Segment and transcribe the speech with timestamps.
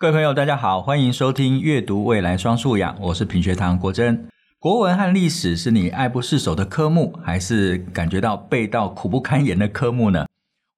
[0.00, 4.26] 各位朋友，大家好，欢迎收听《阅读未来双素养》，我是品学堂国珍。
[4.58, 10.24] 国文和历史是你爱不释手的科目，还是感觉到背到苦不堪言的科目呢？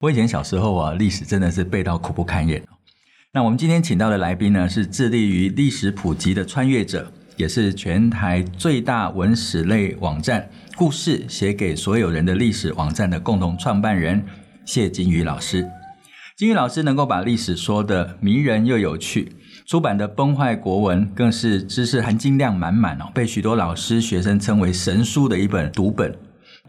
[0.01, 2.61] 我以前小时候啊，历史真的是背到苦不堪言。
[3.31, 14.21] 那我们今天请到的来宾呢，是致力于历史普及的穿越者，也是全台最大文史类网站“故事写给所有人的历史网站”的共同创办人
[14.65, 15.65] 谢金宇老师。
[16.35, 19.33] 金鱼老师能够把历史说得迷人又有趣，
[19.67, 26.17] 出版的《崩坏国文》更是知识含金量满满哦，被许多老师学生称为神书的一本读本。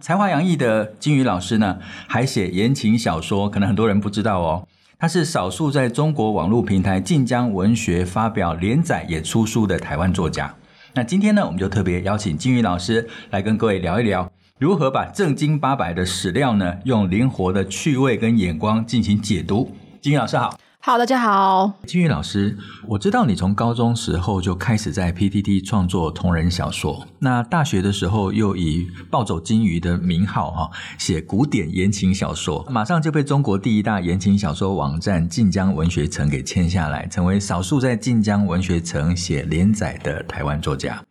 [0.00, 4.68] 才华洋溢的金鱼老师呢，还写言情小说，可能很多人不知道哦。
[4.98, 10.54] 他是少数在中国网络平台晋江文学发表连载也出书的台湾作家。
[10.92, 14.30] 那今天呢，我们就特别邀请金鱼老师来跟各位聊一聊。
[14.60, 19.72] 如何把正经八百的史料呢，用灵活的趣味跟眼光进行解读？
[20.00, 21.72] 金鱼老师好，好，大家好。
[21.88, 41.02] 金宇老师，我知道你从高中时候就开始在 PTT 创作同人小说，那大学的时候又以暴走金鱼的名号哈写古典言情小说，马上就被中国第一大言情小说网站晋江文学城给签下来，成为少数在晋江文学城写连载的台湾作家。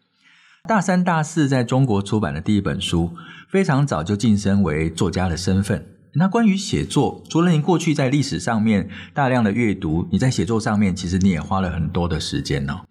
[0.66, 3.12] 大三、大四在中国出版的第一本书，
[3.54, 5.86] 非常早就晋升为作家的身份。
[6.16, 12.82] 那关于写作，除了你过去在历史上面大量的阅读，你在写作上面其实你也花了很多的时间哦。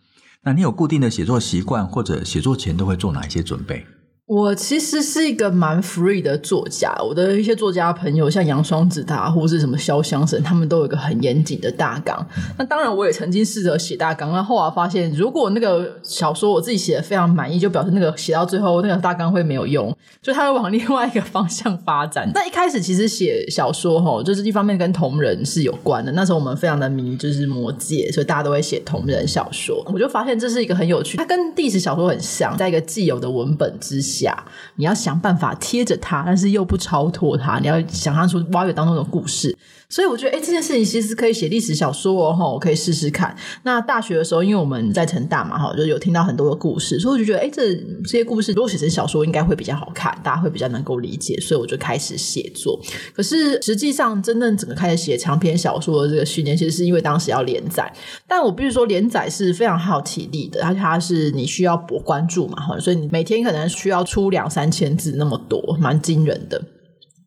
[0.44, 3.84] 那你有固定的写作习惯，或者写作前都会做哪一些准备？
[4.26, 12.16] 我其实是一个蛮 free 的作家，我的一些作家朋友，像杨双子他或是什么潇湘神，他们都有一个很严谨的大纲。
[12.36, 22.30] 嗯、那当然，我也曾经试着写大纲，那后来发现，如果那个小说我自己写的非常满意，就表示那个写到最后那个大纲会没有用，就它会往另外一个方向发展。
[22.32, 26.10] 那一开始其实写小说吼，就是一方面跟同人是有关的。
[26.12, 29.84] 那时候我们非常的迷，就是魔戒，所以大家都会写同人小说。
[29.92, 34.11] 我就发现这是一个很有趣，它跟历史小说很像，在一个既有的文本之下。
[34.20, 34.44] 下
[34.76, 37.58] 你要想办法贴着它，但是又不超脱它。
[37.58, 39.56] 你要想象出挖掘当中的故事，
[39.88, 43.34] 所以我觉得，哎，这件事情其实可以写历史小说哦，我可以试试看。
[43.62, 52.80] 那大学的时候，因为我们在成大嘛，哈，就有听到很多的故事，所以我就觉得，哎，这这些故事如果写成小说，应该会比较好看，大家会比较能够理解，所以我就开始写作。
[53.14, 57.92] 可是实际上，真正整个开始写长篇小说的这个训练，其实是因为当时要连载。
[58.26, 66.62] 但我必须说，连载是非常耗体力的，而且它是你需要博关注嘛，哈，所以你每天可能需要出两三千字那么多，蛮惊人的。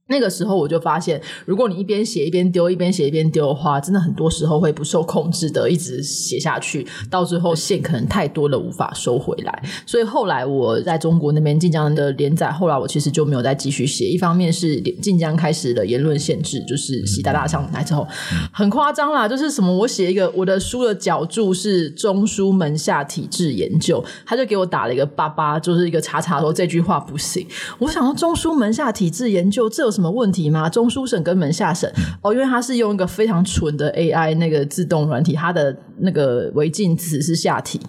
[0.07, 9.63] 那个时候我就发现，如果你一边写一边丢，一边写一边丢的话，真的很多时候会不受控制的一直写下去，到最后线可能太多了，无法收回来。
[9.87, 14.05] 所以后来我在中国那边晋江的连载，后来我其实就没有再继续写。
[14.05, 18.07] 一方面是晋江开始了言论限制，就是习大大上台之后，
[18.53, 27.47] 很夸张啦，就是什么我写一个我的书的脚注是中书门下体制研究，他就给我打了一个八八，就是一个叉叉，说这句话不行。
[27.79, 30.69] 我想到中书门下体制研究这有什么问题吗？
[30.69, 31.89] 中书省跟门下省
[32.21, 37.79] 哦，因为它是用一个非常蠢的 AI 那个自动软体，它的那个违禁词是下体。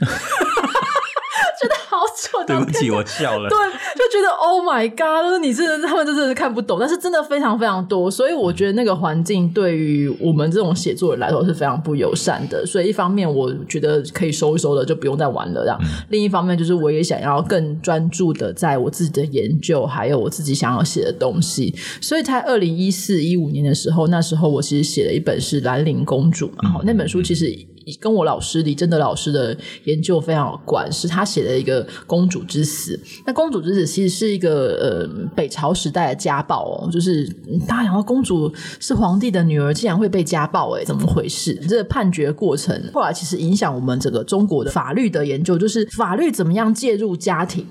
[2.46, 3.48] 对不起，我笑了。
[3.48, 12.64] 对，就觉得 Oh my God，你真的他们真的是看不懂，但是真的非常非常多，所以我觉得那个环境对于我们这种写作人来说是非常不友善的。
[12.66, 15.78] 所以一方面我觉得可以收一收的，就不用再玩了这样。
[15.82, 21.74] 嗯、另一方面就是我也想要更专注的在我自己的研究，还有我自己想要写的东西。
[22.00, 27.46] 所以在二零一四一五年的时候，那时候我其实写了一本是《兰陵公主》嘛，嗯、那本书其实。
[28.00, 32.98] 跟我老师李贞德老师的研究非常有关，是他写的一个公主之死。
[33.26, 37.26] 那公主之死其实是一个呃北朝时代的家暴哦，就是
[37.66, 41.54] 大家想到公主是皇帝的女儿，竟然会被家暴，诶，怎么回事？
[41.68, 47.66] 这个判决过程后来其实影响我们整个中国的法律的研究，就是法律怎么样介入家庭。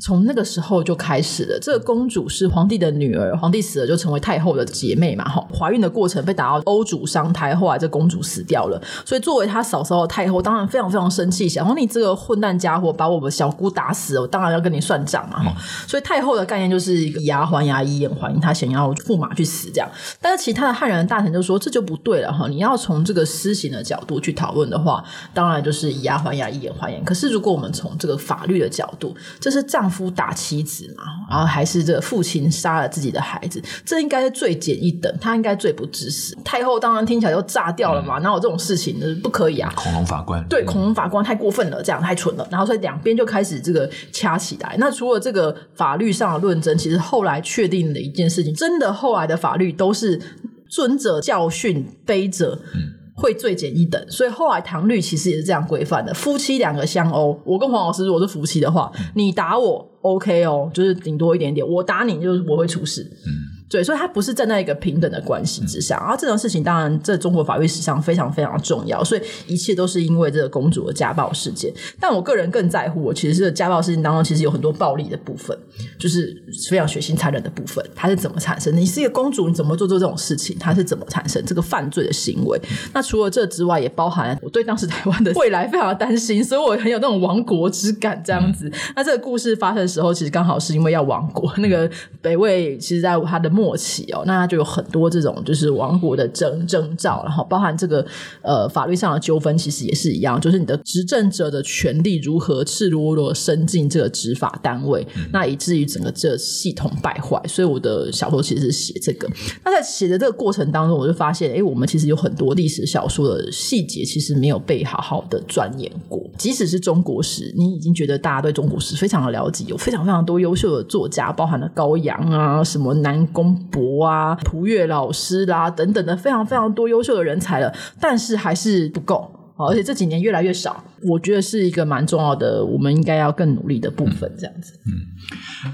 [0.00, 1.58] 从那个时候就开始了。
[1.60, 5.24] 这个公主是皇帝的女儿，皇帝死了就成为太后的姐妹嘛。
[5.28, 8.80] 哈，怀孕的过程被打到欧主伤胎，后来这公主死掉了。
[9.04, 15.42] 所以作为她嫂嫂的太后，当然非常非常生气，想说你这个混蛋家伙把我们小姑打死了，我当然要跟你算账嘛。
[15.42, 19.90] 哈、嗯，所以太后的概念就是以牙还牙，以眼还眼，她想要驸马去死这样。
[20.20, 25.02] 但是其他的汉人的大臣就说这就不对了哈，你要从这个私刑的角度去讨论的话，
[25.34, 27.02] 当然就是以牙还牙，以眼还眼。
[27.04, 36.36] 可是如果我们从这个法律的角度，这是丈夫打妻子嘛，然后还是这个父亲杀了自己的孩子，这应该是罪减一等，他应该罪不至死。
[36.44, 38.98] 太后当然听起来就炸掉了嘛，哪、嗯、有这种事情？
[39.22, 39.72] 不可以啊！
[39.74, 42.46] 恐龙法官对，恐龙法官太过分了，这样太蠢了。
[42.50, 44.76] 然后所以两边就开始这个掐起来。
[44.78, 50.20] 那除了这个法律上的论争，其实后来确定的一件事情，真的后来的法律都是
[50.68, 52.60] 尊者教训，卑者。
[52.74, 56.14] 嗯会罪减一等，所以后来唐律其实也是这样规范的。
[56.14, 63.02] 夫妻两个相殴，我跟黄老师如果是夫妻的话，你打我 OK 哦，就是顶多一点点，我打你就是我会出事。
[63.02, 71.70] 嗯对，所以它不是站在一个平等的关系之上，然后这种事情当然在中国法律史上非常非常重要，所以一切都是因为这个公主的家暴事件。
[72.00, 75.54] 但我个人更在乎，我其实是家暴事件当中其实有很多暴力的部分，
[75.98, 76.34] 就是
[76.70, 78.80] 非常血腥残忍的部分，它是怎么产生的？
[78.80, 80.56] 你是一个公主，你怎么做做这种事情？
[80.58, 82.58] 它是怎么产生这个犯罪的行为？
[82.94, 88.72] 那除了这之外，也包含我对当时台湾的未来非常的担心，所以我很有那种亡国之感这样子。
[88.96, 91.90] 那这个故事发生的时候，其实刚好是因为要亡国，那个
[92.22, 93.57] 北魏其实在他的。
[93.58, 98.06] 末期哦，那他就有很多这种就是王国的征征兆，然后包含这个
[98.42, 107.42] 呃法律上的纠纷，其实也是一样，就是你的执政者的权利如何赤裸裸伸进这个执法单位，嗯、那以至于整个这系统败坏。
[107.48, 109.28] 所以我的小说其实是写这个。
[109.64, 116.22] 那在写的这个过程当中，我就发现，哎，我们其实有很多历史小说的细节，其实没有被好好的钻研过。
[116.38, 123.47] 即使是中国史，你已经觉得大家对中国史非常的了解，有非常非常多优秀的作家，包含了高阳啊，什么南宫。
[123.54, 134.72] 博啊，蒲月老师啦、啊，等等的非常非常多优秀的人才了，但是还是不够，而且这几年越来越少，我觉得是一个蛮重要的，我们应该要更努力的部分，这样子。
[134.86, 135.72] 嗯，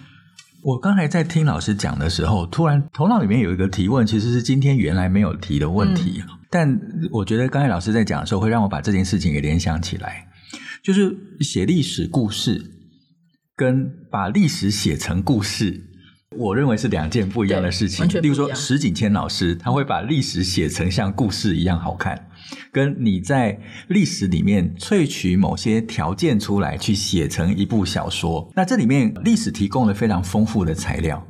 [0.62, 6.80] 我刚才在听老师讲的时候，突然头脑里面有一个提问，其实是今天原来没有提的问题，嗯、但
[7.10, 10.26] 我觉得刚才老师在讲的时候，会让我把这件事情给联想起来，
[10.82, 12.62] 就是写历史故事
[13.56, 15.90] 跟把历史写成故事。
[16.36, 18.06] 我认为是两件不一样的事情。
[18.20, 22.28] 例如说，石景谦老师他会把历史写成像故事一样好看，
[22.72, 31.26] 跟你在历史里面萃取某些条件出来去写成一部小说，那这里面历史提供了非常丰富的材料，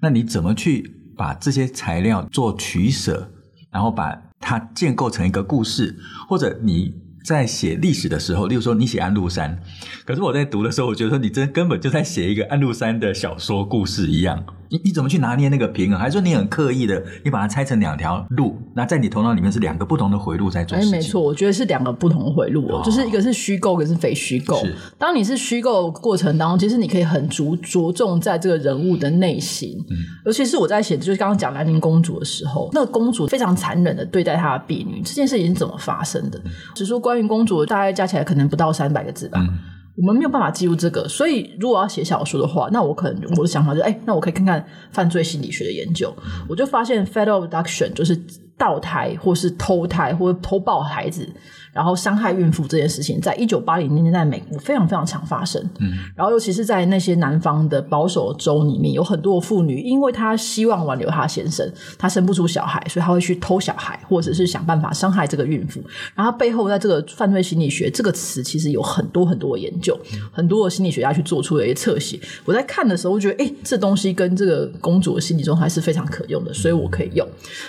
[0.00, 3.32] 那你怎么去把这些材料做取舍，
[3.70, 5.96] 然后把它建构成一个故事，
[6.28, 7.02] 或者你？
[7.24, 9.58] 在写历史的时候，例如说你写安禄山，
[10.04, 14.44] 可是我在读的时候，我觉得说你这根本就在写一个安禄山的小说故事一样。
[14.70, 15.98] 你你怎么去拿捏那个平衡？
[15.98, 18.58] 还是说你很刻意的，你把它拆成两条路？
[18.74, 20.94] 那在你头脑里面是两个不同的回路在做事情？
[20.94, 24.60] 哎，没错，我觉得是两个不同的回路哦，就是一个是虚构，一个是非虚构。
[24.98, 29.76] 当你是虚构过程当中，其实你可以很着着重在这个人物的内心。
[29.90, 36.40] 嗯，尤其是我在写，就是刚刚讲兰陵公主的时候，那个公主非常残忍的对待她的婢女，这件事情是怎么发生的？
[36.74, 39.40] 只说关于公主，大概加起来可能不到三百个字吧。
[39.40, 39.48] 嗯
[39.96, 46.12] 我们没有办法记录这个，所以如果要写小说的话，那我可能我的想法就是，哎，那我可以看看犯罪心理学的研究。
[46.48, 48.20] 我就发现 federal abduction 就是
[48.58, 51.32] 倒胎或是偷胎或者偷抱孩子。
[51.74, 55.60] 然后伤害孕妇这件事情，在一九八零年代在美国非常非常常发生。
[55.80, 61.68] 嗯，然后尤其是在那些南方的保守州里面，有很多妇女，因为她希望挽留她先生，
[61.98, 65.82] 她生不出小孩，所以她会去偷小孩，或者是想办法伤害这个孕妇。
[66.14, 69.98] 然后背后在这个犯罪心理学这个词，其实有很多很多的研究，
[70.30, 72.20] 很多的心理学家去做出了一些侧写。
[72.44, 77.26] 我在看的时候，我觉得，哎，这东西跟这个公主的心理状态是非常可用的，所以我可以用。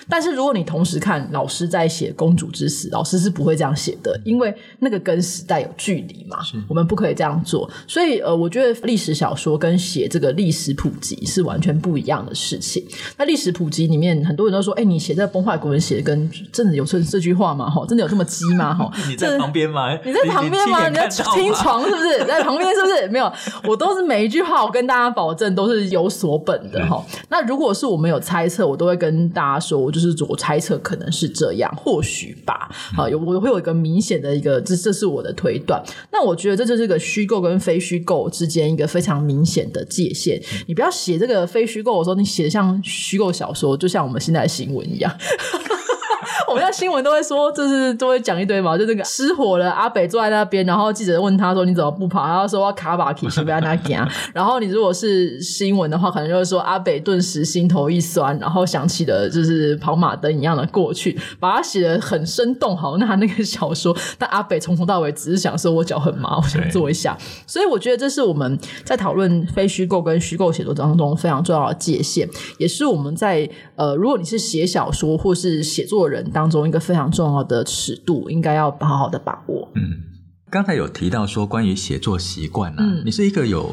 [0.07, 6.37] 但是如果你同时看老师在写《公主之死》，老师是不会这样写的，因为那个跟时代有距离嘛，
[6.67, 7.69] 我们不可以这样做。
[7.87, 12.85] 所以呃，我觉得历史小说跟写这个历史普及是完全不一样的事情。
[13.17, 17.69] 那历史普及里面，很多人都说：“哎，你写这崩坏国文写的跟真的有这这句话吗？
[17.69, 18.73] 哈，真的有这么鸡吗？
[18.73, 19.97] 哈 你在旁边吗？
[20.03, 20.87] 你在旁边吗？
[20.87, 22.25] 你在听床是不是？
[22.25, 23.07] 在旁边是不是？
[23.09, 23.31] 没有，
[23.63, 27.03] 我都是每一句话，我跟大家保证都是有所本的哈。
[27.29, 32.69] 那如果是我们有猜测，我都会跟大家说，我就是我猜测可能是这样，或许吧。
[32.95, 34.35] 好，有我会有一个明显的。
[34.35, 35.81] 一个，这这是我的推断。
[36.11, 40.41] 那我觉得这就是个虚构跟非虚构之间一个非常明显的界限。
[40.67, 45.09] 你不要写这个非虚构的时候，你写像虚构小说，就像我们现在的新闻一样。
[46.47, 54.07] 我们在新闻都会说，就是都会讲一堆嘛，就那个失火了，阿北坐在那边，然后记者问他说：“你怎么不跑？”然后说：“要卡巴奇，随便他讲。
[54.33, 62.75] ”然后你如果是新闻的话，可能就会说阿北顿时心头一酸，然后想起了就是跑马灯一样的过去，把它写的很生动。
[62.75, 67.17] 好，那那个小说，但阿北从头到尾只是想说：“我脚很麻，我想坐一下。
[67.47, 72.27] ”所以我觉得这是我们在讨论非虚构跟虚构写作当中非常重要的界限，
[72.57, 76.24] 也是我们在呃，如果你是写小说或是写作人。
[76.31, 79.69] 当中一个非常重要的尺度，应该要好好的把握。
[79.75, 79.81] 嗯，
[80.49, 83.71] 刚才有提到说关于写作习惯呢、啊，嗯、你是一个有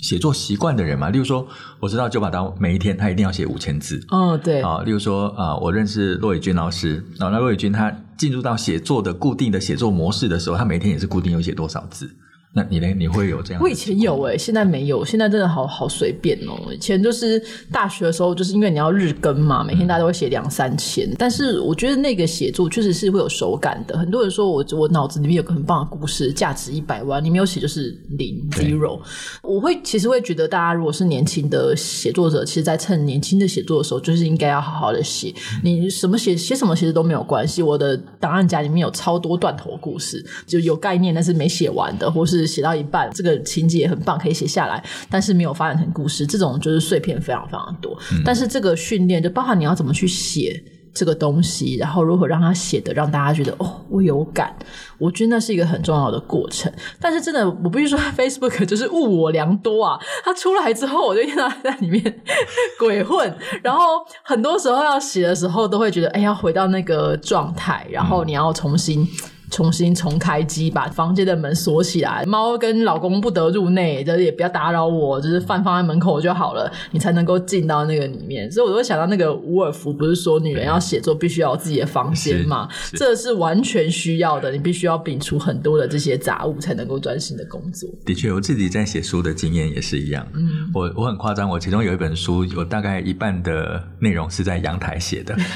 [0.00, 1.10] 写作习惯的人吗？
[1.10, 1.46] 例如说，
[1.80, 4.00] 我知道九把刀每一天他一定要写五千字。
[4.10, 4.82] 哦，对啊。
[4.82, 12.08] 例如说啊，我认识骆以军老师啊，那骆以军他进入到写作的固定的写作模式的时候，他每天也是固定有写多少字。
[12.54, 12.88] 那你呢？
[12.96, 13.62] 你会有这样？
[13.62, 15.04] 我以前有诶，现在没有。
[15.04, 16.58] 现在真的好好随便哦。
[16.72, 17.40] 以前就是
[17.70, 21.08] 大学的时候，就是因为你要日更嘛，每天大家都会写两三千。
[21.18, 23.96] 但是我觉得那个写作确实是会有手感的。
[23.98, 28.98] 很多人说我我脑子里面有个很棒的故事，价值一百万，你没有写就是零 zero。
[29.42, 35.32] 我会其实会觉得，大家如果是年轻的写作者，其实，在趁年轻的写作的时候，就是应该要好好的写。
[35.62, 37.62] 你什么写写什么其实都没有关系。
[37.62, 42.47] 我的档案夹里面有超多断头故事，就有概念但是没写完的，或是。
[42.48, 47.94] 是写到一半，这个情节也很棒，可以写下来，但是没有发展成故事，这种就是碎片非常非常多。
[48.12, 50.64] 嗯、但是这个训练就包含你要怎么去写
[50.94, 54.56] 这个东西，然后如何让他写的让大家觉得哦，我有感，
[54.98, 56.72] 我觉得那是一个很重要的过程。
[57.00, 60.00] 但是真的，我必须说， Facebook 就是误我良多啊！
[60.24, 62.02] 它出来之后，我就听到在里面
[62.80, 69.06] 鬼混，然后很多时候要写的时候，都会觉得哎，要回到那个状态，然后你要重新。
[69.50, 78.50] 重新重开机，把房间的门锁起来，猫跟老公不得入内，就是也不要打扰我，就是饭放在门口就好了，你才能够进到那个里面。
[78.50, 82.68] 所以我都会想到那个伍尔夫，不是说女人要写作必须要有自己的房间嘛？
[82.92, 87.88] 这是完全需要的，你必须要摒除很多的这些杂物，才能够专心的工作。
[88.04, 90.26] 的确，我自己在写书的经验也是一样。
[90.34, 95.36] 嗯，我我很夸张，我其中有一本书，有大概一半的内容是在阳台写的。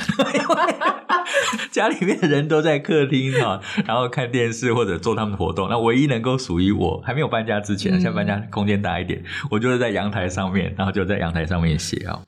[1.71, 5.69] 家里面的人都在客厅哈，然后看电视或者做他们的活动。
[5.69, 12.21] 那唯一能够属于我还没有搬家之前，现在搬家空间大一点，我就是在阳台上面，然后就在阳台上面写啊。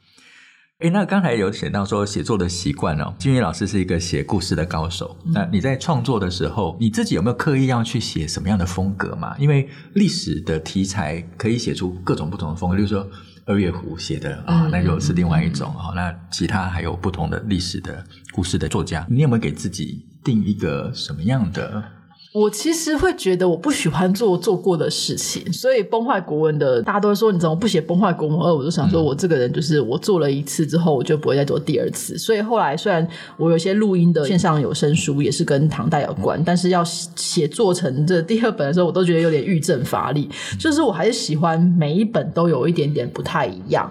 [0.80, 5.16] 诶，那刚才有写到说写作的习惯哦，金宇老师是一个写故事的高手。
[5.32, 9.36] 那你在创作的时候，你自己有没有刻意要去写什么样的风格嘛？
[9.38, 13.06] 因为历史的题材可以写出各种不同的风格，例如说。
[13.46, 15.92] 二月湖写的啊，那就是另外一种啊。
[15.94, 21.84] 那其他还有不同的历史的故事的作家，你有没有给自己定一个什么样的？
[22.34, 28.52] 我其实会觉得我不喜欢做做过的事情，所以崩坏国文的大家都说你怎么不写崩坏国文二？
[28.52, 32.18] 我就想说我这个人就是我做了一次之后，我就不会再做第二次。
[32.18, 40.28] 所以后来虽然我有些录音的线上有声书也是跟唐代有关，但是要写做成这第二本的时候，我都觉得有点欲症乏力。
[40.58, 43.88] 就是我还是喜欢每一本都有一点点不太一样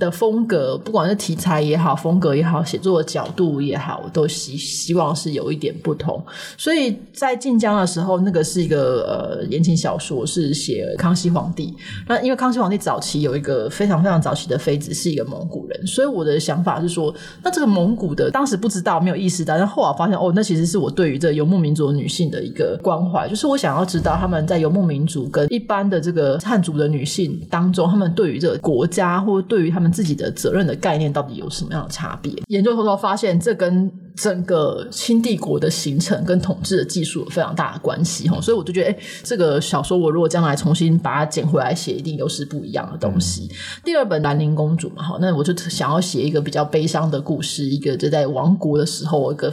[0.00, 6.20] 的风格，不管是题材也好，风格也好，写作的角度也好，我都希希望是有一点不同。
[6.58, 9.02] 所以在晋江的时候，那个是一个
[9.40, 11.74] 呃言情小说，是写康熙皇帝。
[12.08, 32.32] 那因为康熙皇帝早期有一个非常非常早期的妃子是一个蒙古人，所以我的想法是说，那这个蒙古的当时不知道，没有意识到，但后来发现哦，那其实是我对于这游牧民族女性的一个关怀，就是我想要知道他们在游牧民族跟一般的这个汉族的女性当中，他们对于这个国家或对于他们自己的责任的概念到底有什么样的差别？
[32.48, 43.48] 研究后头发现，这跟整个清帝国的形成跟统治的技术有非常大的关系哈，所以我就觉得，哎，这个小说我如果将来重新把它捡回来写，一定又是不一样的东西。
[43.50, 49.52] 嗯、第二本《兰陵公主》嘛，哈，那我就想要写一个比较悲伤的故事，一个就在亡国的时候一个。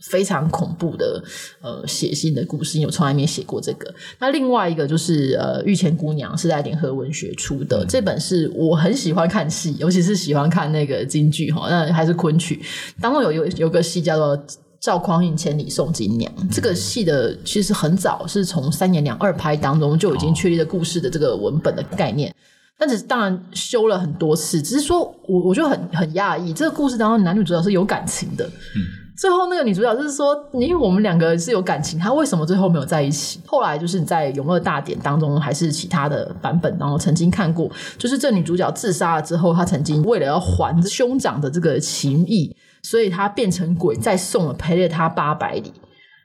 [0.00, 1.22] 非常恐怖的
[1.60, 3.94] 呃血腥的故事，因为我从来没写过这个。
[4.18, 12.60] 那另外一个就是呃《御前姑娘》是在联合文学出的，嗯、这本是我很喜欢看戏，尤其是喜欢看那个京剧哈，那还是昆曲。
[13.00, 14.36] 当中有有有个戏叫做
[14.80, 22.34] 《赵匡胤千里送金娘》，嗯、这个戏的其实很早是从三言两二拍当中就已经确立了故事的这个文本的概念，哦、
[22.78, 24.62] 但是当然修了很多次。
[24.62, 28.46] 只是说我我就很很讶异，这个故事当中男女主角是有感情的。
[28.46, 33.38] 嗯最后那个女主角就是说，因为我们两个是有感情，她为什么最后没有在一起？
[33.44, 45.70] 后来就是你在《永乐大典》当中，还是其他的版本，然后曾经看过，就是这女主角自杀了之后，她曾经为了要还兄长的这个情谊，所以她变成鬼，再送了陪了她八百里。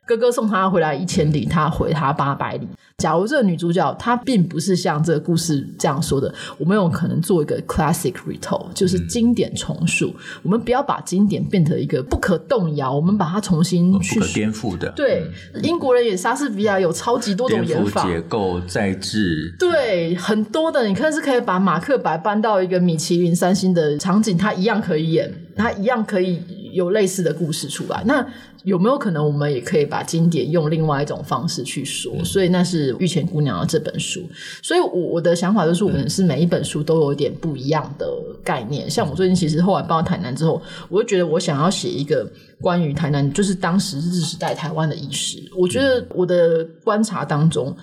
[0.05, 2.67] 哥哥送她回来一千里，她回他八百里。
[2.97, 10.07] 假如这个女主角她并不是像这个故事这样说的，我们有可能做一个 classic retold，就是经典重塑。
[10.07, 14.89] 嗯、我们不要把经典变成一个不可动摇，我们把它重新去颠覆的。
[14.95, 19.53] 对，嗯、英国人也莎士比亚有超级多种演法，结构再制。
[19.59, 26.41] 对，很多的，你看是可以把马克白搬到一个米其林三星的场景，他一样可以演，他一样可以
[26.75, 28.03] 有类似的故事出来。
[28.05, 28.25] 那
[28.63, 32.11] 有没有可能，我们也可以把经典用另外一种方式去说？
[32.17, 34.21] 嗯、所以那是《御前姑娘》的这本书。
[34.61, 38.07] 所以我我的想法就是，我们是每一本书都有一点不一样的
[38.43, 38.87] 概念。
[38.87, 42.27] 嗯、像我最近其实后来搬到台南之后，我就觉得我想要写一个
[42.59, 45.37] 关于台南，就是当时日时代台湾的意识。
[45.55, 47.75] 我觉得我的观察当中，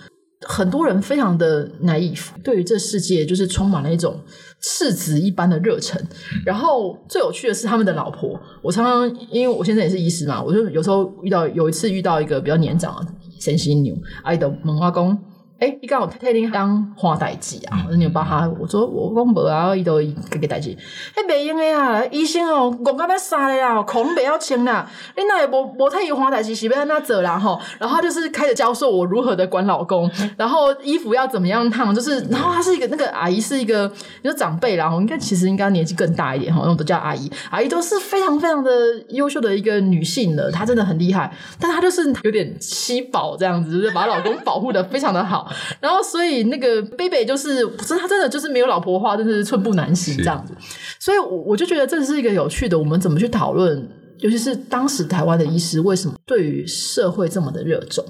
[0.43, 4.21] 很多人非常的 naive，对于这世界就是充满了一种。
[4.65, 6.01] 赤子一般的热忱，
[6.47, 8.41] 然后最有趣的是他们的老婆。
[8.63, 15.19] 我常常因为我现在也是医师嘛，我就有时候遇到有一次遇到一个比较年长的先生牛，爱的猛化工。
[15.63, 17.87] 哎，你刚好特定当花代志啊？
[17.97, 19.95] 你帮他，我说我讲无啊，伊都
[20.29, 20.77] 个个代志。
[21.15, 24.91] 哎，袂用的啊，医生哦，讲到要杀的啊，口不要清啦。
[25.17, 27.61] 你那也无无替伊花代志，是要安怎做啦吼？
[27.79, 33.87] 然后他就是开始教授我如何的管老公，然后衣服要怎么样烫，就是，然后他是一个那个阿姨是一个
[34.23, 38.73] 你说长辈啦，然后应该其实应该年纪更大一点哈，那种都叫阿姨，阿姨都是非常非常的
[39.11, 45.49] 优秀的一个女性的，她真的很厉害，但她就是有点七宝这样子，就是把老公保护的非常的好。
[45.81, 50.55] 然后，所以那个贝贝就是，不是他真的就是没有老婆的话，真的是寸步难行这样子。
[50.99, 58.05] 所以，我我就觉得这是一个有趣的，我们怎么去讨论，尤其是当时台湾的医师为什么对于社会这么的热衷，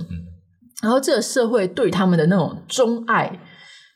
[0.83, 3.41] 然后这个社会对他们的那种钟爱。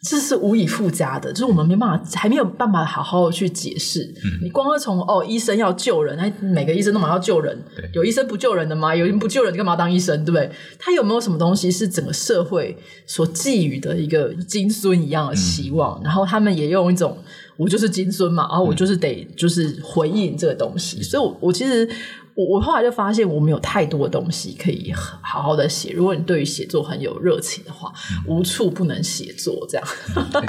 [0.03, 4.03] 这是无以复加的，就是我们没办法，还没有办法好好的去解释。
[4.25, 8.95] 嗯、你光是从哦，医生要救人，哎，每个医生都嘛要救人，对有医生不救人的吗？
[8.95, 10.25] 有人不救人，你干嘛当医生？
[10.25, 10.51] 对不对？
[10.79, 12.77] 他有没有什么东西是整个社会
[13.07, 15.99] 所寄予的一个金孙一样的希望？
[16.01, 17.19] 嗯、然后他们也用一种，
[17.57, 20.99] 我就是金孙嘛，然后我就是得就是回应这个东西。
[20.99, 21.89] 嗯、所以我，我我其实。
[22.37, 25.93] 我我后来就发现，我们有太多的东西可以好好的写。
[25.93, 29.67] 如果你对于写作很有热情的话，嗯、无处不能写作。
[29.71, 29.89] 这样、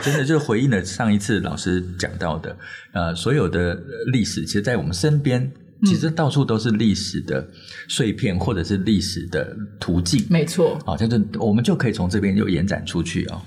[0.03, 2.58] 真的就是回应了上一次老师讲到的，
[2.94, 3.74] 呃，所有的
[4.12, 5.50] 历史，其实，在我们身边，
[5.86, 7.48] 其实到处都是历史的
[7.88, 10.27] 碎片，或者是历史的途径。
[10.29, 13.41] 没错，好，就是我们就可以从这边就延展出去哦。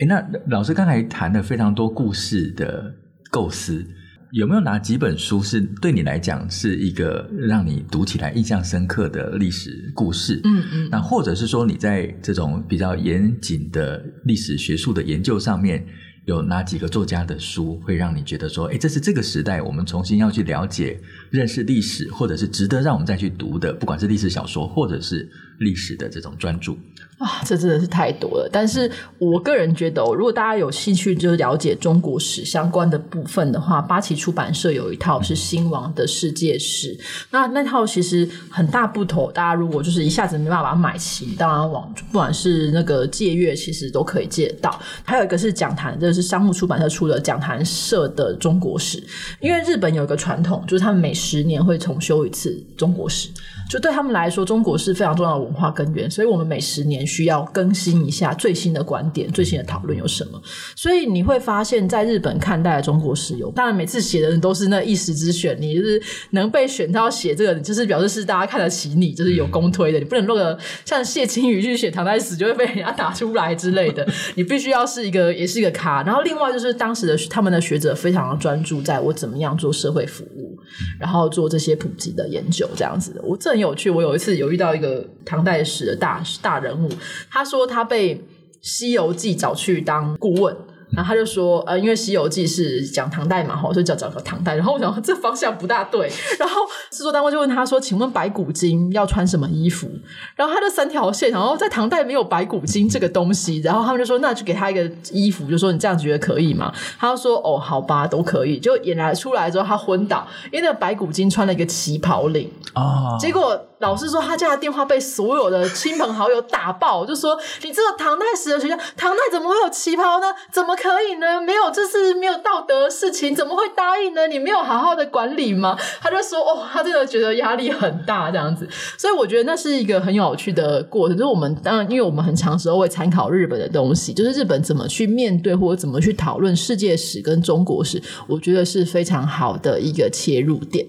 [0.00, 2.92] 诶，那老师刚才谈了非常多故事的
[3.30, 3.86] 构思。
[4.32, 10.38] 有没有哪几本书是对你来讲是一个让你读起来印象深刻的历史故事？
[10.44, 15.82] 嗯嗯，那或者是说你在这种比较严谨的历史学术的研究上面，
[16.26, 25.26] 有哪几个作家的书会让你觉得说，哎，这是这个时代我们重新要去了解、认识历史，或者是值得让我们再去读的，不管是历史小说或者是
[25.58, 26.78] 历史的这种专注？
[27.18, 28.48] 啊，这真的是太多了。
[28.52, 28.88] 但是
[29.18, 36.96] 我个人觉得，如果大家有兴趣，就是了解中国史相关的部分的话，八旗出版社有一套是《新王的世界史》，
[37.32, 39.32] 那那套其实很大部头。
[39.32, 44.80] 大家如果就是一下子没办法把它买齐，当然网不管是那个借阅，其实都可以借到。
[45.02, 49.02] 还有一个是讲坛，这是商务出版社出的讲坛社的中国史。
[49.40, 53.28] 因为日本有一个传统，就是他们每十年会重修一次中国史，
[53.68, 56.98] 就对他们来说，中国是非常重要的文化根源，所以我们每十年。
[57.08, 60.38] 需要更新一下最新的观点，最新的讨论有什么？
[60.76, 66.00] 所以你会发现，在日本看待中国史有，当然每次写的人都是那一时之选，你就是
[66.32, 69.98] 能被选到写这个，就是表示是大家看得起你，就是有公推的。
[69.98, 74.06] 你不能弄个像谢清宇去写唐代史就会被人家打出来之类的，
[74.36, 76.02] 你必须要是一个也是一个咖。
[76.02, 80.58] 然后另外就是当时的他们的学者非常的专注，在我怎么样做社会服务，
[81.00, 83.22] 然后做这些普及的研究这样子的。
[83.22, 86.88] 我这很有趣，我有一次有遇到一个唐代史的大大人物。
[87.30, 88.16] 他说他被
[88.60, 90.56] 《西游记》找去当顾问。
[90.90, 94.56] 然后他就说，呃，因为《西游记》是讲唐代嘛，哈，所以叫找个唐代。
[94.56, 96.10] 然后我想这方向不大对。
[96.38, 99.86] 然后制作单位就问他说：“请问白骨精要穿什么衣服？”
[100.34, 103.60] 然后他的三条线，然后在唐代没有白骨精这个东西。
[103.60, 113.14] 然后他们就说：“那就给他一个衣服，就说你这样觉得可以吗？”他就说：“哦，好吧，都可以。”就演来出来之后，他昏倒，因为那个白骨精穿了一个旗袍领啊。
[113.20, 120.26] 结果老师说他家的电话被所有的亲朋好友打爆，就说：“你这个唐代史的学校，唐代怎么会有旗袍呢？
[120.50, 121.40] 怎么？”可以呢？
[121.40, 124.26] 没有，这是没有道德的事情，怎么会答应呢？
[124.28, 125.76] 你没有好好的管理吗？
[126.00, 131.16] 他就说：“哦，他真的觉得压力很大，这样子。”所以我觉得那是一个很有趣的过程。
[131.16, 140.86] 就是我们当然，因为我们很长时候会参考日本的东西，就是日本怎么去面对或者怎么去讨论世界史跟中国史，我觉得是非常好的一个切入点。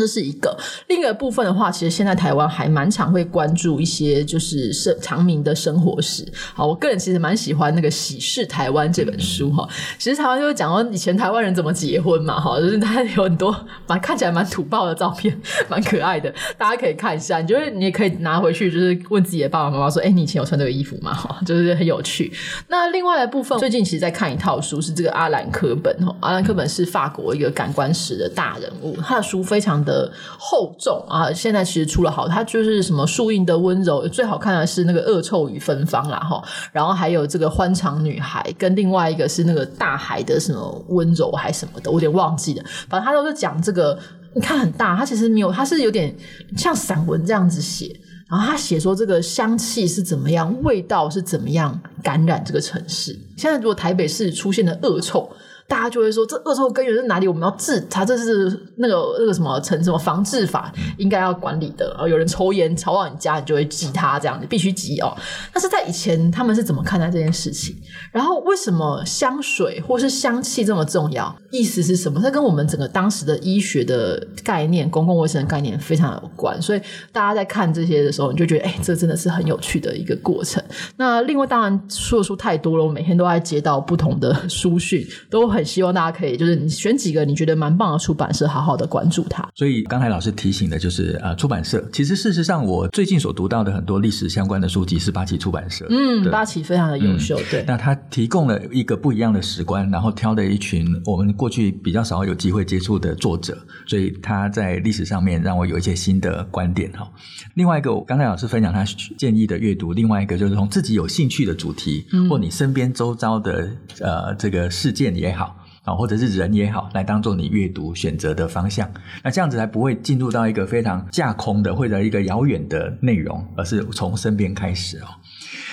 [0.00, 0.56] 这是一个，
[0.88, 6.26] 另一个部分的话，其实现在台湾还蛮常会关注一些就是生长明的生活史。
[6.54, 9.68] 好，我个人其实蛮喜欢那个《喜事台湾》这本书哈。
[9.98, 13.54] 其实台湾就会讲到以前台湾人怎么结婚嘛，哈，就是它有很多
[13.86, 17.38] 蛮看起来蛮土爆的照片， 蛮可爱的，大家可以看一下。
[17.40, 22.32] 你觉得你也可以拿回去，就是问自己的爸爸妈妈说：“哎，你以前有穿这个衣服吗？”哈， 就是很有趣。
[22.68, 26.16] 那另外的部分，最近其实在看一套书，是这个阿兰·科本哈。
[26.20, 29.89] 阿兰·科本是法国一个感官史的大人物，他的书非常的。
[29.90, 43.98] 的厚重啊，现在其实出了好，它就是什么树荫的温柔，最好看的是那个恶臭与芬芳啦哈，然后还有这个欢场女孩，跟另外一个是那个大海的什么温柔还什么的，我有点忘记了，反正他都是讲这个，
[44.34, 46.14] 你看很大，他其实没有，他是有点
[46.56, 47.94] 像散文这样子写，
[48.30, 53.18] 然后他写说这个香气是怎么样，味道是怎么样感染这个城市。
[53.36, 55.28] 现在如果台北市出现的恶臭。
[55.70, 57.28] 大家就会说这恶臭根源是哪里？
[57.28, 61.88] 我们要治它，这是那个那个什么成什么防治法应该要管理的。
[61.90, 65.16] 然后有人抽烟吵到你家，你就会挤他，这样你必须挤哦。
[65.52, 67.76] 但是在以前，他们是怎么看待这件事情？
[68.10, 71.32] 然后为什么香水或是香气这么重要？
[71.52, 72.20] 意思是什么？
[72.20, 76.60] 它跟我们整个当时的医学的概念、公共卫生的概念非常有关。
[76.60, 76.80] 所以
[77.12, 80.60] 大家在看这些的时候，你就觉得，哎，这真的是很有趣的一个过程。
[80.96, 89.48] 那另外，当然说的书太多了，我每天都在接到不同的书讯，都很希望大家可以就是你选几个你觉得蛮棒的出版社，好好的关注它。
[89.54, 91.82] 所以刚才老师提醒的就是呃，出版社。
[91.92, 95.86] 其实事实上，我最近所读到的很多历史相关的书籍是八旗出版社。
[95.90, 97.38] 嗯，八旗非常的优秀。
[97.40, 107.10] 嗯、对，那他提供了一个不一样的史观，然后挑了一群我们过去比较少有机会接触的作者，所以他在历史上面让我有一些新的观点哈。
[107.54, 108.84] 另外一个，刚才老师分享他
[109.16, 113.68] 建议的阅读，另外一个就是从自己有兴趣的主题，嗯、或你身边周遭的
[114.00, 115.49] 呃这个事件也好
[115.90, 118.88] 啊，或者是人也好，来当做你阅读选择的方向。
[119.24, 125.06] 那这样子才不会进入到一个非常架空的或者一个遥远的内容，而是从身边开始哦。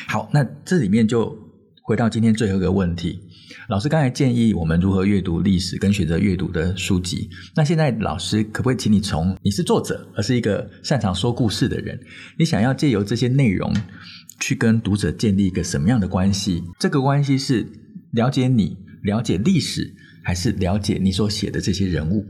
[0.08, 1.38] 好，那这里面就
[1.84, 3.20] 回到今天最后一个问题。
[3.70, 7.30] 老师刚才建议我们如何阅读历史跟选择阅读的书籍。
[7.54, 12.00] 那现在老师可不可以请你从你是作者，而是一个擅长说故事的人，
[12.40, 13.74] 你想要借由这些内容
[14.40, 16.64] 去跟读者建立一个什么样的关系？
[16.80, 17.68] 这个关系是
[18.12, 19.94] 了解你、了解历史，
[20.28, 22.26] 还是了解你所写的这些人物？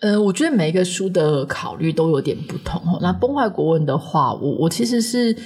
[0.00, 2.98] 呃，我觉得每一个书的考虑都有点不同。
[3.02, 5.36] 那崩坏国文的话，我我其实是。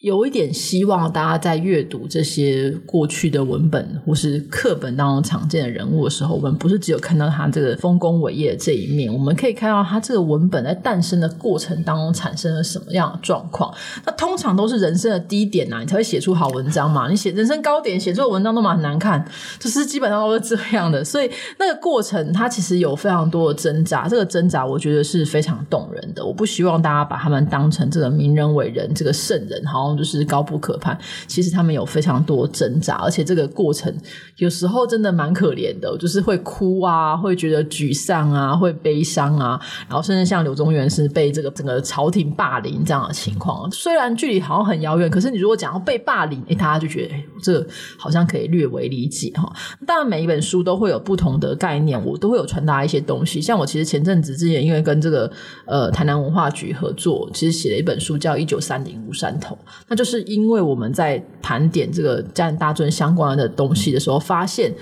[0.00, 13.74] 有一点希望，大家在阅读这些过去的文本或是课本当中常见的人物的时候，我们不是只有看到他这个丰功伟业这一面，我们可以看到他这个文本在诞生的过程当中产生了什么样的状况。
[14.06, 17.10] 那通常都是人生的低点啊，你才会写出好文章嘛。
[17.10, 19.24] 你写人生高点，写出的文章都蛮难看，
[19.58, 21.04] 就是基本上都是这样的。
[21.04, 24.06] 所以那个过程，它其实有非常多的挣扎。
[24.06, 26.24] 这个挣扎，我觉得是非常动人的。
[26.24, 29.87] 我不希望大家把他们当成这个名人伟人，这个圣人，好。
[29.96, 33.94] 就是高不可攀，其实他们有非常多挣扎，而且这个过程
[34.36, 43.70] 有时候真的蛮可怜的，就是会哭啊，会觉得沮丧啊，会悲伤啊，然后甚至像柳宗元是被这个整个朝廷霸凌这样的情况。
[43.70, 47.66] 虽然距离好像很遥远，可是你如果讲到被霸凌，诶，大家就觉得诶，这个
[47.98, 49.52] 好像可以略微理解哈。
[49.86, 53.40] 当然，每一本书都会有不同的概念，我都会有传达一些东西。
[53.40, 55.30] 像我其实前阵子之前，因为跟这个
[55.66, 59.54] 呃台南文化局合作，其实写了一本书叫《一九三零吴山头》，
[59.86, 64.74] 那就是因为我们在盘点这个加拿大尊相关的东西的时候，发现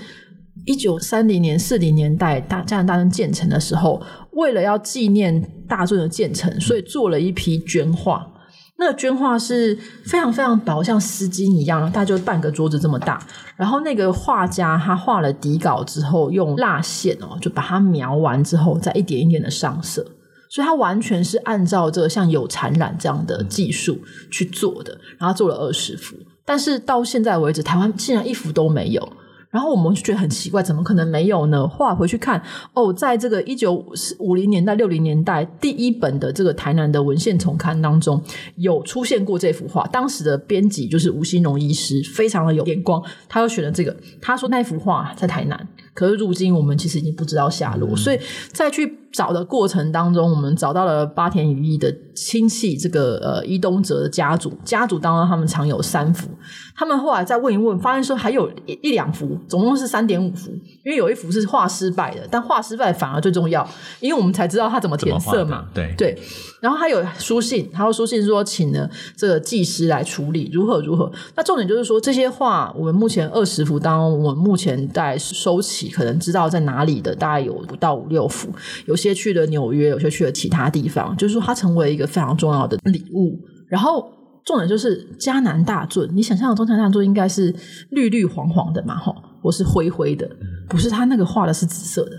[0.65, 8.33] 一九三零年、四零年代大加拿大尊建成的时候，为了要纪念大尊的建成，所以做了一批绢画。
[8.79, 13.19] 那个绢画是非常非常薄，像丝巾一样，大概就半个桌子这么大。
[13.55, 20.05] 然后那个画家他画了底稿之后，用蜡线哦，就把它描完之后，再一点一点的上色。
[20.49, 23.99] 所以他完全是按照这个像有产染这样的技术
[24.31, 29.13] 去做的，然后做了二十幅，但是到现在为止，台湾竟然一幅都没有。
[29.49, 31.65] 然后我们就觉得很奇怪，怎么可能没有呢？
[31.65, 32.39] 后来回去看，
[32.73, 33.73] 哦，在这个一九
[34.19, 38.21] 五零年代、六零年代第一本的这个台南的文献丛刊当中，
[38.57, 39.87] 有出现过这幅画。
[39.87, 43.95] 当时的编辑就是吴新荣医师，非常的有眼光，他又选了这个。
[44.21, 47.91] 他说那幅画在台南，可是如今我们其实已经不知道下落。
[47.91, 48.19] 嗯、所以
[48.51, 56.29] 再去找的过程当中，我们找到了八田羽一的亲戚，这个呃伊东哲的家族，家族当中他们藏有三幅。
[56.75, 60.51] 他们后来再问一问，发现说还有一一两幅，总共是三点五幅，
[60.85, 63.67] 因为有一幅是画失败的，但画失败反而最重要，
[63.99, 65.65] 因为我们才知道他怎么填色嘛。
[65.73, 66.17] 对对，
[66.61, 71.11] 然后还有书信，还有书信说请了这个技师来处理，如何如何。
[71.35, 78.49] 那重点就是说这些画，我们目前二十幅当中，我们目前在收起，可能知道在哪里的大概有不到五六幅，
[78.85, 84.11] 有些去了纽约，有些去了其他地方，就是说它成为一个非常重要的礼物，然后。
[84.47, 87.53] 重点就是迦南大圳，你想象的中嘉南大圳应该是
[87.89, 90.25] 绿绿黄黄的嘛，吼，或是灰灰的，
[90.69, 92.11] 不是，它那个画的是紫色的，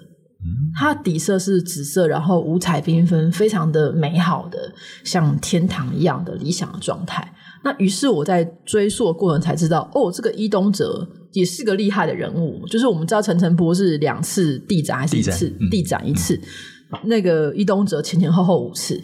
[0.74, 4.70] 它底色是紫色，然后五彩缤纷，非常的美好的，
[5.04, 7.32] 像天堂一样的理想的状态。
[7.64, 16.40] 那于是我在追溯的过程才知道，哦，这个伊东哲也是个厉害的人物，就是我们知道陈诚波是两次地展还是一次地展，嗯，地展一次，
[17.04, 19.00] 那个伊东哲前前后后五次。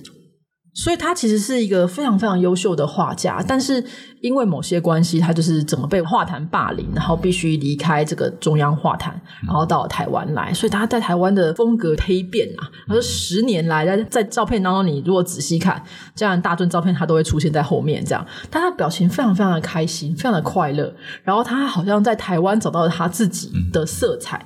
[0.75, 3.83] 所以他其实是一个非常非常优秀的画家，但是
[4.21, 10.53] 因为某些关系，他就是整个被画坛霸凌，然后必须离开这个中央画坛，然后到了台湾来。
[10.53, 12.67] 所以他在台湾的风格忒变啊！
[12.89, 15.81] 他说十年来，在在照片当中，你如果仔细看，
[16.17, 18.27] 这样大尊照片，他都会出现在后面这样。
[18.51, 20.93] 但他表情非常非常的开心，非常的快乐。
[21.23, 24.45] 然后他好像在台湾找到了他自己的色彩。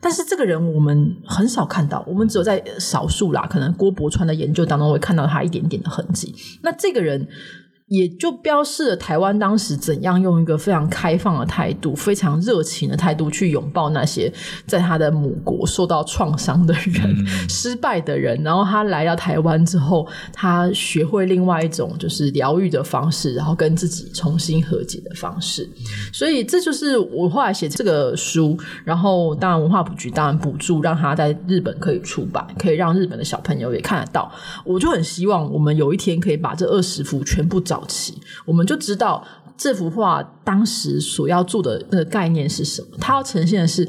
[0.00, 6.34] 但是这个人我们很少看到，我们只有在少数啦，可能郭伯川的研究当中会看到他一点点的痕迹。
[6.62, 7.28] 那这个人。
[7.88, 14.30] 也就标示了台湾当时怎样用一个非常开放的态度、非常热情的态度去拥抱那些
[14.66, 18.42] 在他的母国受到创伤的人、嗯、 失败的人。
[18.42, 25.66] 然后他来到台湾之后，他学会另外一种就是疗愈的方式，然后跟自己重新和解的方式。
[26.12, 28.58] 所以这就是我后来写这个书。
[28.84, 34.30] 然后当然文化部局当然补助让他在日本可以出版，可以让日本的小朋友也看得到。
[34.64, 37.77] 我就很希望我们有一天可以把这二十幅全部找。
[37.78, 39.24] 早期，我们就知道
[39.56, 42.88] 这幅画当时所要做的那个概念是什么。
[43.00, 43.88] 它要呈现的是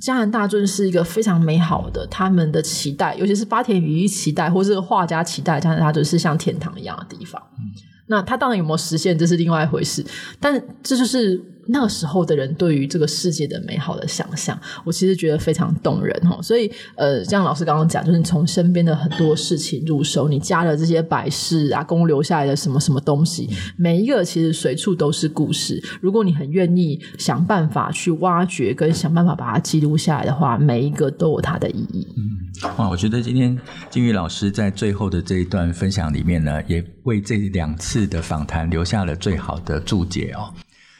[0.00, 7.40] 加拿大尊是一个非常美好的，他们的期待，尤其是八田羽衣期待，或是画家期待加拿大尊是像天堂一样的地方。
[7.58, 7.64] 嗯、
[8.08, 10.04] 那他当然有没有实现，这是另外一回事。
[10.38, 11.42] 但这就是。
[11.66, 16.40] 那个时候的人对于这个世界的美好的想象，我其实觉得非常动人哈。
[16.42, 25.82] 所以，呃，像老师刚刚讲，就是从身边的很多事情入手，你加了这些摆饰，啊公留下来的什么什么东西，每一个其实随处都是故事。
[26.00, 32.06] 如果你很愿意想办法去挖掘，跟想办法把它记录下来的话，每一个都有它的意义。
[32.16, 33.56] 嗯，哇，我觉得今天
[33.88, 40.52] 金宇老师在最后的这一段分享里面呢，也为这两次的访谈留下了最好的注解哦。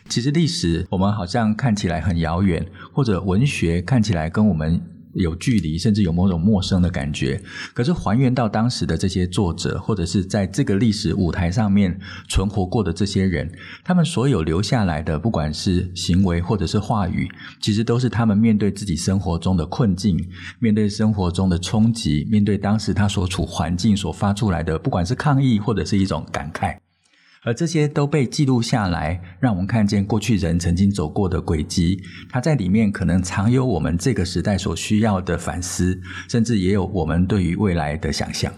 [0.09, 4.81] 其实历史，我们好像看起来很遥远，或者文学看起来跟我们
[5.15, 7.41] 有距离，甚至有某种陌生的感觉。
[7.75, 13.51] 可是还原到当时的这些作者，或者是在这个历史舞台上面存活过的这些人，
[13.85, 20.19] 他们所有留下来的，不管是行为或者是话语，其实都是他们面对自己生活中的困境，
[20.59, 26.77] 面对生活中的冲击，面对当时他所处环境所发出来的，不管是抗议或者是一种感慨。
[27.45, 32.01] 而这些都被记录下来，让我们看见过去人曾经走过的轨迹。
[32.31, 38.53] 它在里面可能藏有我们这个时代所需要的反思，甚至也有我们对于未来的想象。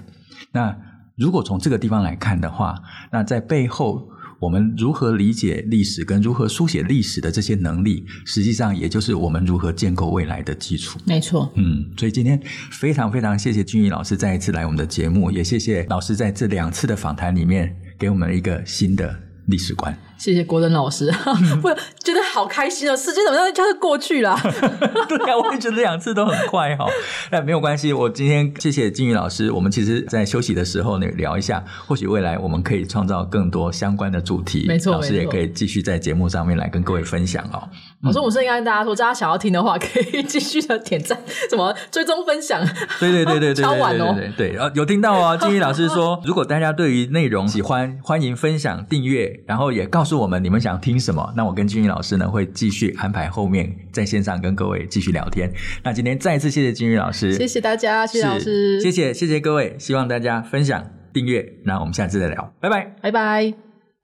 [0.52, 0.76] 那
[1.16, 2.74] 如果从这个地方来看的话，
[3.10, 4.06] 那在背后
[4.38, 10.98] 我们如何理解历史跟如何书写历史的这些能力，实际上也就是我们如何建构未来的基础。
[11.06, 12.38] 没错，嗯，所以今天
[12.70, 17.74] 非常非常谢谢君仪老师再一次来我们的节目，也谢谢老师在这两次的访谈里面。
[17.98, 19.96] 给我们一个新的历史观。
[20.16, 21.12] 谢谢国珍老师，
[21.61, 21.68] 不
[22.03, 22.96] 觉得好开心哦！
[22.96, 24.37] 时间怎么样就是过去了？
[25.09, 26.87] 对啊，我也觉得两次都很快哈。
[27.31, 29.50] 那 没有关系，我今天谢谢金宇老师。
[29.50, 34.64] 我们其实，在休息的时候呢，聊一下，或许未来我们可以创造更多相关的主题。
[34.66, 37.68] 没错，老师也可以继续在节目上面来跟各位分享哦。
[38.03, 41.18] 我说，我是应该跟大家说，大家想要听的话，可以继续的点赞，
[41.50, 42.64] 什么追踪分享。
[43.00, 44.14] 对对对对对，敲碗哦。
[44.37, 45.37] 对，有听到哦。
[45.40, 50.20] 金宇老师说，如果大家对于内容喜欢，欢迎分享、订阅，然后也告诉。
[50.20, 51.32] 我们你们想听什么？
[51.36, 55.50] 那我跟金玉老师呢，会继续安排后面在线上跟各位继续聊天。
[55.82, 61.44] 那今天再一次谢谢金玉老师，谢谢大家，谢谢老师，谢谢谢谢各位，希望大家分享订阅。
[61.64, 63.73] 那我们下次再聊，拜拜，拜拜。